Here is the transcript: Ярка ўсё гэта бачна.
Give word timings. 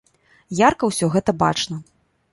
Ярка 0.67 0.89
ўсё 0.91 1.11
гэта 1.17 1.31
бачна. 1.45 1.81